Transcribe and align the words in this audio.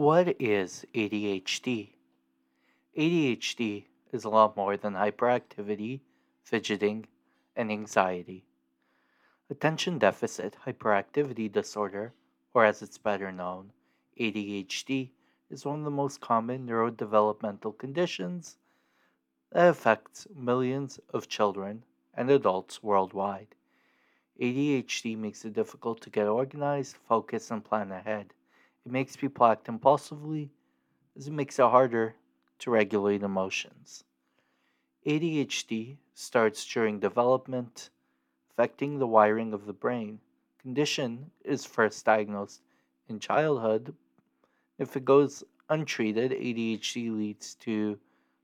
What 0.00 0.40
is 0.40 0.86
ADHD? 0.94 1.90
ADHD 2.96 3.84
is 4.12 4.24
a 4.24 4.30
lot 4.30 4.56
more 4.56 4.78
than 4.78 4.94
hyperactivity, 4.94 6.00
fidgeting, 6.42 7.06
and 7.54 7.70
anxiety. 7.70 8.46
Attention 9.50 9.98
deficit 9.98 10.56
hyperactivity 10.64 11.52
disorder, 11.52 12.14
or 12.54 12.64
as 12.64 12.80
it's 12.80 12.96
better 12.96 13.30
known, 13.30 13.72
ADHD, 14.18 15.10
is 15.50 15.66
one 15.66 15.80
of 15.80 15.84
the 15.84 15.90
most 15.90 16.22
common 16.22 16.66
neurodevelopmental 16.66 17.76
conditions 17.76 18.56
that 19.52 19.68
affects 19.68 20.26
millions 20.34 20.98
of 21.10 21.28
children 21.28 21.84
and 22.14 22.30
adults 22.30 22.82
worldwide. 22.82 23.54
ADHD 24.40 25.18
makes 25.18 25.44
it 25.44 25.52
difficult 25.52 26.00
to 26.00 26.08
get 26.08 26.26
organized, 26.26 26.96
focus, 27.06 27.50
and 27.50 27.62
plan 27.62 27.92
ahead. 27.92 28.32
It 28.86 28.92
makes 28.92 29.16
people 29.16 29.46
act 29.46 29.68
impulsively, 29.68 30.50
as 31.16 31.28
it 31.28 31.32
makes 31.32 31.58
it 31.58 31.62
harder 31.62 32.14
to 32.60 32.70
regulate 32.70 33.22
emotions. 33.22 34.04
ADHD 35.06 35.96
starts 36.14 36.64
during 36.64 37.00
development, 37.00 37.90
affecting 38.50 38.98
the 38.98 39.06
wiring 39.06 39.52
of 39.52 39.66
the 39.66 39.72
brain. 39.72 40.20
Condition 40.58 41.30
is 41.44 41.64
first 41.64 42.04
diagnosed 42.04 42.60
in 43.08 43.18
childhood. 43.18 43.94
If 44.78 44.96
it 44.96 45.04
goes 45.04 45.44
untreated, 45.68 46.32
ADHD 46.32 47.14
leads 47.16 47.54
to 47.56 47.98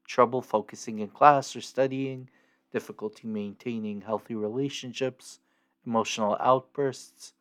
trouble 0.06 0.40
focusing 0.40 0.98
in 0.98 1.08
class 1.08 1.56
or 1.56 1.60
studying, 1.60 2.30
difficulty 2.72 3.26
maintaining 3.26 4.02
healthy 4.02 4.34
relationships, 4.34 5.40
emotional 5.84 6.36
outbursts, 6.40 7.32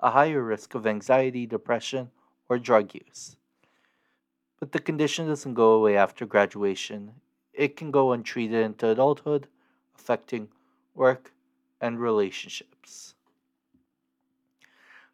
a 0.00 0.10
higher 0.10 0.42
risk 0.42 0.74
of 0.74 0.86
anxiety, 0.86 1.46
depression, 1.46 2.10
or 2.48 2.58
drug 2.58 2.94
use. 2.94 3.36
But 4.60 4.72
the 4.72 4.78
condition 4.78 5.26
doesn't 5.26 5.54
go 5.54 5.72
away 5.72 5.96
after 5.96 6.26
graduation. 6.26 7.12
It 7.52 7.76
can 7.76 7.90
go 7.90 8.12
untreated 8.12 8.64
into 8.64 8.88
adulthood, 8.88 9.48
affecting 9.96 10.48
work 10.94 11.32
and 11.80 12.00
relationships. 12.00 13.14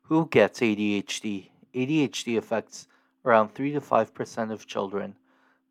Who 0.03 0.27
gets 0.27 0.61
ADHD? 0.61 1.51
ADHD 1.75 2.37
affects 2.37 2.89
around 3.25 3.55
3 3.55 3.73
to 3.73 3.81
5% 3.81 4.53
of 4.53 4.67
children. 4.67 5.15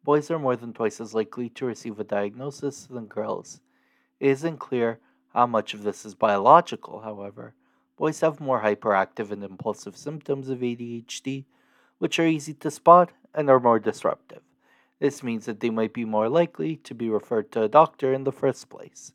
Boys 0.03 0.31
are 0.31 0.39
more 0.39 0.55
than 0.55 0.73
twice 0.73 1.01
as 1.01 1.13
likely 1.13 1.49
to 1.49 1.65
receive 1.65 1.99
a 1.99 2.03
diagnosis 2.03 2.85
than 2.85 3.05
girls. 3.05 3.59
It 4.19 4.29
isn't 4.29 4.57
clear 4.57 4.99
how 5.33 5.45
much 5.45 5.73
of 5.73 5.83
this 5.83 6.05
is 6.05 6.15
biological, 6.15 7.01
however. 7.01 7.53
Boys 7.99 8.21
have 8.21 8.39
more 8.39 8.61
hyperactive 8.61 9.29
and 9.29 9.43
impulsive 9.43 9.97
symptoms 9.97 10.47
of 10.47 10.59
ADHD, 10.59 11.43
which 11.97 12.17
are 12.17 12.25
easy 12.25 12.53
to 12.53 12.71
spot 12.71 13.11
and 13.33 13.49
are 13.49 13.59
more 13.59 13.77
disruptive. 13.77 14.39
This 14.99 15.21
means 15.21 15.45
that 15.45 15.59
they 15.59 15.69
might 15.69 15.91
be 15.91 16.05
more 16.05 16.29
likely 16.29 16.77
to 16.77 16.95
be 16.95 17.09
referred 17.09 17.51
to 17.51 17.63
a 17.63 17.67
doctor 17.67 18.13
in 18.13 18.23
the 18.23 18.31
first 18.31 18.69
place. 18.69 19.11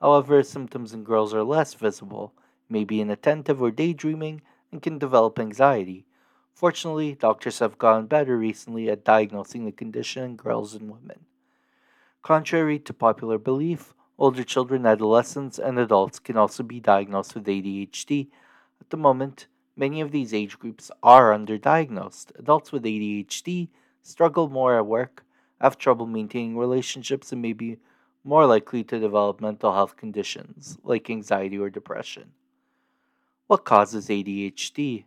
However, 0.00 0.40
symptoms 0.44 0.94
in 0.94 1.02
girls 1.02 1.34
are 1.34 1.42
less 1.42 1.74
visible, 1.74 2.32
may 2.68 2.84
be 2.84 3.00
inattentive 3.00 3.60
or 3.60 3.72
daydreaming, 3.72 4.42
and 4.70 4.80
can 4.80 5.00
develop 5.00 5.40
anxiety. 5.40 6.06
Fortunately, 6.54 7.16
doctors 7.16 7.58
have 7.58 7.76
gotten 7.76 8.06
better 8.06 8.38
recently 8.38 8.88
at 8.88 9.04
diagnosing 9.04 9.64
the 9.64 9.72
condition 9.72 10.22
in 10.22 10.36
girls 10.36 10.74
and 10.76 10.88
women. 10.92 11.26
Contrary 12.22 12.78
to 12.78 12.94
popular 12.94 13.36
belief, 13.36 13.94
older 14.18 14.44
children, 14.44 14.86
adolescents, 14.86 15.58
and 15.58 15.78
adults 15.78 16.18
can 16.18 16.36
also 16.36 16.62
be 16.62 16.80
diagnosed 16.80 17.34
with 17.34 17.46
ADHD. 17.46 18.28
At 18.80 18.90
the 18.90 18.96
moment, 18.96 19.46
many 19.76 20.00
of 20.00 20.12
these 20.12 20.34
age 20.34 20.58
groups 20.58 20.90
are 21.02 21.32
underdiagnosed. 21.32 22.38
Adults 22.38 22.72
with 22.72 22.84
ADHD 22.84 23.68
struggle 24.02 24.48
more 24.48 24.76
at 24.76 24.86
work, 24.86 25.24
have 25.60 25.78
trouble 25.78 26.06
maintaining 26.06 26.58
relationships, 26.58 27.32
and 27.32 27.40
may 27.40 27.52
be 27.52 27.78
more 28.24 28.46
likely 28.46 28.84
to 28.84 28.98
develop 28.98 29.40
mental 29.40 29.72
health 29.72 29.96
conditions 29.96 30.78
like 30.82 31.10
anxiety 31.10 31.58
or 31.58 31.70
depression. 31.70 32.32
What 33.46 33.64
causes 33.64 34.08
ADHD? 34.08 35.04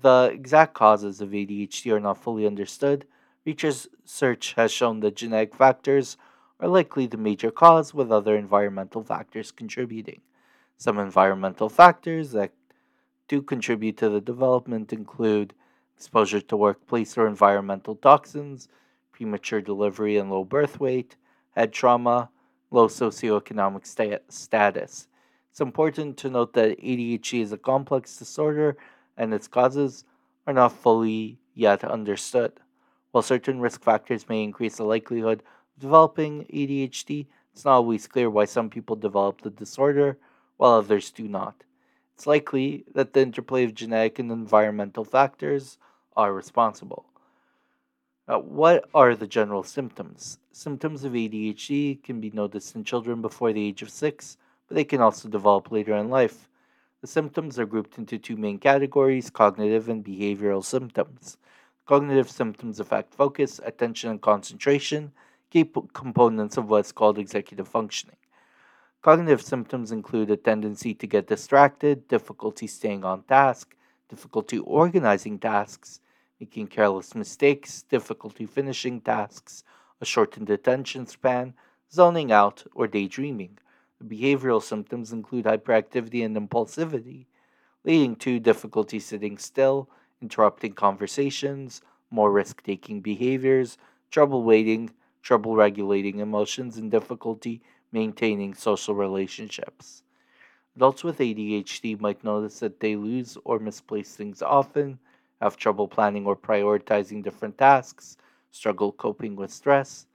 The 0.00 0.30
exact 0.32 0.74
causes 0.74 1.20
of 1.20 1.30
ADHD 1.30 1.92
are 1.92 2.00
not 2.00 2.22
fully 2.22 2.46
understood. 2.46 3.06
Research 3.44 4.54
has 4.54 4.72
shown 4.72 5.00
that 5.00 5.16
genetic 5.16 5.54
factors 5.54 6.16
are 6.60 6.68
likely 6.68 7.06
the 7.06 7.16
major 7.16 7.50
cause, 7.50 7.94
with 7.94 8.12
other 8.12 8.36
environmental 8.36 9.02
factors 9.02 9.50
contributing. 9.50 10.20
Some 10.76 10.98
environmental 10.98 11.68
factors 11.68 12.32
that 12.32 12.52
do 13.28 13.42
contribute 13.42 13.96
to 13.98 14.08
the 14.08 14.20
development 14.20 14.92
include 14.92 15.54
exposure 15.96 16.40
to 16.40 16.56
workplace 16.56 17.16
or 17.16 17.26
environmental 17.26 17.94
toxins, 17.94 18.68
premature 19.12 19.60
delivery 19.60 20.16
and 20.16 20.30
low 20.30 20.44
birth 20.44 20.80
weight, 20.80 21.16
head 21.56 21.72
trauma, 21.72 22.30
low 22.70 22.88
socioeconomic 22.88 23.86
sta- 23.86 24.22
status. 24.28 25.08
It's 25.50 25.60
important 25.60 26.16
to 26.18 26.30
note 26.30 26.52
that 26.54 26.80
ADHD 26.80 27.42
is 27.42 27.52
a 27.52 27.58
complex 27.58 28.16
disorder 28.16 28.76
and 29.16 29.34
its 29.34 29.48
causes 29.48 30.04
are 30.46 30.54
not 30.54 30.72
fully 30.72 31.38
yet 31.54 31.84
understood. 31.84 32.52
While 33.10 33.22
certain 33.22 33.60
risk 33.60 33.82
factors 33.82 34.28
may 34.28 34.42
increase 34.42 34.76
the 34.76 34.84
likelihood 34.84 35.42
developing 35.80 36.44
ADHD, 36.44 37.26
it's 37.52 37.64
not 37.64 37.72
always 37.72 38.06
clear 38.06 38.30
why 38.30 38.44
some 38.44 38.70
people 38.70 38.94
develop 38.94 39.40
the 39.40 39.50
disorder 39.50 40.18
while 40.56 40.72
others 40.72 41.10
do 41.10 41.26
not. 41.26 41.64
It's 42.14 42.26
likely 42.26 42.84
that 42.94 43.14
the 43.14 43.22
interplay 43.22 43.64
of 43.64 43.74
genetic 43.74 44.18
and 44.18 44.30
environmental 44.30 45.04
factors 45.04 45.78
are 46.16 46.32
responsible. 46.32 47.06
What 48.26 48.88
are 48.94 49.16
the 49.16 49.26
general 49.26 49.64
symptoms? 49.64 50.38
Symptoms 50.52 51.02
of 51.02 51.14
ADHD 51.14 52.00
can 52.02 52.20
be 52.20 52.30
noticed 52.30 52.76
in 52.76 52.84
children 52.84 53.22
before 53.22 53.52
the 53.52 53.66
age 53.66 53.82
of 53.82 53.90
six, 53.90 54.36
but 54.68 54.76
they 54.76 54.84
can 54.84 55.00
also 55.00 55.28
develop 55.28 55.72
later 55.72 55.96
in 55.96 56.10
life. 56.10 56.48
The 57.00 57.08
symptoms 57.08 57.58
are 57.58 57.66
grouped 57.66 57.98
into 57.98 58.18
two 58.18 58.36
main 58.36 58.58
categories 58.58 59.30
cognitive 59.30 59.88
and 59.88 60.04
behavioral 60.04 60.64
symptoms. 60.64 61.38
Cognitive 61.86 62.30
symptoms 62.30 62.78
affect 62.78 63.14
focus, 63.14 63.58
attention, 63.64 64.10
and 64.10 64.20
concentration, 64.20 65.10
key 65.50 65.68
components 65.92 66.56
of 66.56 66.70
what's 66.70 66.92
called 66.92 67.18
executive 67.18 67.68
functioning. 67.68 68.16
Cognitive 69.02 69.42
symptoms 69.42 69.92
include 69.92 70.30
a 70.30 70.36
tendency 70.36 70.94
to 70.94 71.06
get 71.06 71.26
distracted, 71.26 72.06
difficulty 72.06 72.66
staying 72.66 73.04
on 73.04 73.22
task, 73.22 73.74
difficulty 74.08 74.58
organizing 74.58 75.38
tasks, 75.38 76.00
making 76.38 76.66
careless 76.66 77.14
mistakes, 77.14 77.82
difficulty 77.82 78.46
finishing 78.46 79.00
tasks, 79.00 79.64
a 80.00 80.04
shortened 80.04 80.50
attention 80.50 81.06
span, 81.06 81.54
zoning 81.92 82.30
out, 82.30 82.64
or 82.74 82.86
daydreaming. 82.86 83.58
The 84.00 84.16
behavioral 84.16 84.62
symptoms 84.62 85.12
include 85.12 85.46
hyperactivity 85.46 86.24
and 86.24 86.36
impulsivity, 86.36 87.26
leading 87.84 88.16
to 88.16 88.38
difficulty 88.38 89.00
sitting 89.00 89.38
still, 89.38 89.88
interrupting 90.22 90.74
conversations, 90.74 91.80
more 92.10 92.30
risk 92.30 92.62
taking 92.62 93.00
behaviors, 93.00 93.78
trouble 94.10 94.42
waiting, 94.42 94.90
trouble 95.22 95.56
regulating 95.56 96.18
emotions, 96.20 96.76
and 96.76 96.90
difficulty 96.90 97.60
maintaining 97.92 98.54
social 98.54 98.94
relationships. 98.94 100.02
Adults 100.76 101.04
with 101.04 101.18
ADHD 101.18 102.00
might 102.00 102.24
notice 102.24 102.60
that 102.60 102.80
they 102.80 102.96
lose 102.96 103.36
or 103.44 103.58
misplace 103.58 104.14
things 104.14 104.40
often, 104.40 104.98
have 105.40 105.56
trouble 105.56 105.88
planning 105.88 106.26
or 106.26 106.36
prioritizing 106.36 107.22
different 107.22 107.58
tasks, 107.58 108.16
struggle 108.50 108.92
coping 108.92 109.36
with 109.36 109.50
stress, 109.50 110.06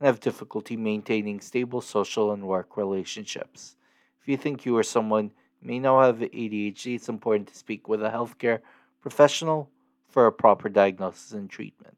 and 0.00 0.06
have 0.06 0.20
difficulty 0.20 0.76
maintaining 0.76 1.40
stable 1.40 1.80
social 1.80 2.32
and 2.32 2.48
work 2.48 2.76
relationships. 2.76 3.76
If 4.20 4.28
you 4.28 4.36
think 4.36 4.64
you 4.64 4.76
or 4.76 4.82
someone 4.82 5.32
may 5.62 5.78
now 5.78 6.00
have 6.00 6.18
ADHD, 6.18 6.96
it's 6.96 7.08
important 7.08 7.48
to 7.48 7.54
speak 7.54 7.86
with 7.86 8.02
a 8.02 8.10
healthcare 8.10 8.60
professional 9.02 9.70
for 10.08 10.26
a 10.26 10.32
proper 10.32 10.68
diagnosis 10.68 11.32
and 11.32 11.48
treatment. 11.48 11.96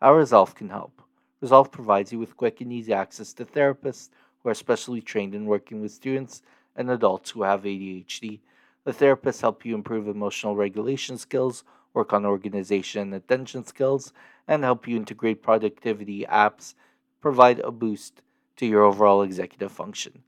Our 0.00 0.18
Resolvve 0.18 0.54
can 0.54 0.70
help. 0.70 1.03
Resolvve 1.40 1.70
provides 1.70 2.12
you 2.12 2.18
with 2.18 2.36
quick 2.36 2.60
and 2.60 2.72
easy 2.72 2.92
access 2.92 3.32
to 3.34 3.44
therapists 3.44 4.10
who 4.42 4.48
are 4.48 4.54
specially 4.54 5.00
trained 5.00 5.34
in 5.34 5.46
working 5.46 5.80
with 5.80 5.92
students 5.92 6.42
and 6.76 6.90
adults 6.90 7.30
who 7.30 7.42
have 7.42 7.62
ADHD. 7.62 8.40
The 8.84 8.92
therapists 8.92 9.40
help 9.40 9.64
you 9.64 9.74
improve 9.74 10.08
emotional 10.08 10.56
regulation 10.56 11.18
skills 11.18 11.64
work 11.94 12.12
on 12.12 12.26
organization 12.26 13.00
and 13.02 13.14
attention 13.14 13.64
skills, 13.64 14.12
and 14.46 14.62
help 14.62 14.86
you 14.86 14.96
integrate 14.96 15.42
productivity 15.42 16.26
apps, 16.28 16.74
provide 17.20 17.60
a 17.60 17.70
boost 17.70 18.20
to 18.56 18.66
your 18.66 18.82
overall 18.82 19.22
executive 19.22 19.72
function. 19.72 20.22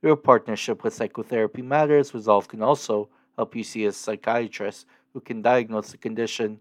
Through 0.00 0.12
a 0.12 0.16
partnership 0.16 0.82
with 0.82 0.94
Psychotherapy 0.94 1.60
Matters, 1.60 2.14
Resolvve 2.14 2.48
can 2.48 2.62
also 2.62 3.08
help 3.36 3.54
you 3.54 3.64
see 3.64 3.84
a 3.84 3.92
psychiatrist 3.92 4.86
who 5.12 5.20
can 5.20 5.42
diagnose 5.42 5.90
the 5.90 5.98
condition 5.98 6.60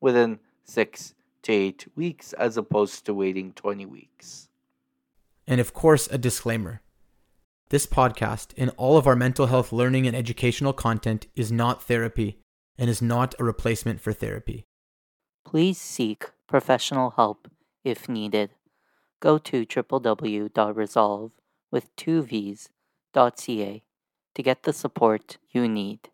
within 0.00 0.40
six 0.64 1.14
to 1.46 1.52
eight 1.52 1.86
weeks 1.94 2.32
as 2.32 2.56
opposed 2.56 3.06
to 3.06 3.14
waiting 3.14 3.52
20 3.52 3.86
weeks. 3.86 4.48
And 5.46 5.60
of 5.60 5.72
course, 5.72 6.08
a 6.10 6.18
disclaimer. 6.18 6.82
This 7.68 7.86
podcast 7.86 8.48
and 8.56 8.72
all 8.76 8.96
of 8.96 9.06
our 9.06 9.14
mental 9.14 9.46
health 9.46 9.72
learning 9.72 10.06
and 10.06 10.16
educational 10.16 10.72
content 10.72 11.26
is 11.36 11.52
not 11.52 11.82
therapy 11.82 12.38
and 12.76 12.90
is 12.90 13.00
not 13.00 13.34
a 13.38 13.44
replacement 13.44 14.00
for 14.00 14.12
therapy. 14.12 14.64
Please 15.44 15.80
seek 15.80 16.24
professional 16.48 17.10
help 17.10 17.48
if 17.84 18.08
needed. 18.08 18.50
Go 19.20 19.38
to 19.38 19.64
www.resolve 19.64 21.30
with 21.70 21.94
two 21.94 22.22
V's.ca 22.22 23.82
to 24.34 24.42
get 24.42 24.62
the 24.64 24.72
support 24.72 25.38
you 25.50 25.68
need. 25.68 26.10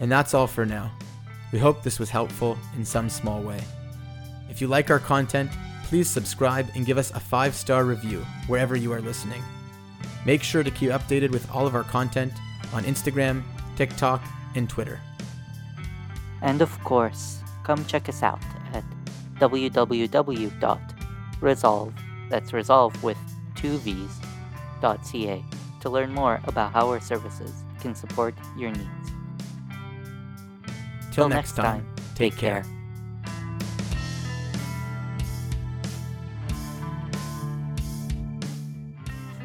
And 0.00 0.10
that's 0.10 0.34
all 0.34 0.46
for 0.46 0.66
now. 0.66 0.90
We 1.52 1.58
hope 1.58 1.82
this 1.82 1.98
was 1.98 2.10
helpful 2.10 2.58
in 2.76 2.84
some 2.84 3.08
small 3.10 3.42
way. 3.42 3.60
If 4.48 4.60
you 4.60 4.66
like 4.66 4.90
our 4.90 4.98
content, 4.98 5.50
please 5.84 6.08
subscribe 6.08 6.68
and 6.74 6.86
give 6.86 6.98
us 6.98 7.10
a 7.12 7.20
five 7.20 7.54
star 7.54 7.84
review 7.84 8.24
wherever 8.46 8.76
you 8.76 8.92
are 8.92 9.00
listening. 9.00 9.42
Make 10.24 10.42
sure 10.42 10.62
to 10.62 10.70
keep 10.70 10.90
updated 10.90 11.30
with 11.30 11.50
all 11.50 11.66
of 11.66 11.74
our 11.74 11.84
content 11.84 12.32
on 12.72 12.84
Instagram, 12.84 13.42
TikTok, 13.76 14.22
and 14.54 14.68
Twitter. 14.68 15.00
And 16.42 16.62
of 16.62 16.78
course, 16.84 17.42
come 17.64 17.84
check 17.84 18.08
us 18.08 18.22
out 18.22 18.40
at 18.72 18.84
www.resolve, 19.38 19.94
that's 22.28 22.52
resolve 22.52 23.02
with 23.02 23.18
two 23.56 23.78
V's, 23.78 24.20
.ca 24.80 25.44
to 25.80 25.90
learn 25.90 26.12
more 26.12 26.40
about 26.44 26.72
how 26.72 26.88
our 26.88 27.00
services 27.00 27.52
can 27.80 27.94
support 27.94 28.34
your 28.56 28.70
needs. 28.70 29.12
Till 31.10 31.28
next 31.28 31.52
time, 31.52 31.86
take 32.14 32.36
care. 32.36 32.64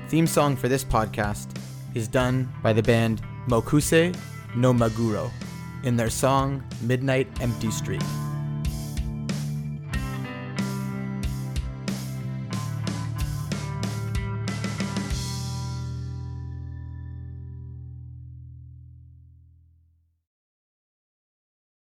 Theme 0.09 0.27
song 0.27 0.55
for 0.55 0.67
this 0.67 0.83
podcast 0.83 1.47
is 1.93 2.07
done 2.07 2.53
by 2.61 2.73
the 2.73 2.83
band 2.83 3.21
Mokuse 3.47 4.15
no 4.55 4.73
Maguro 4.73 5.29
in 5.83 5.95
their 5.95 6.09
song 6.09 6.63
Midnight 6.81 7.27
Empty 7.41 7.71
Street. 7.71 8.03